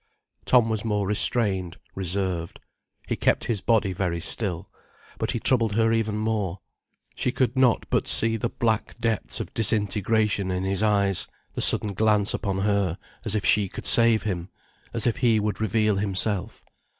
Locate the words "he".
3.07-3.15, 5.29-5.39, 15.17-15.39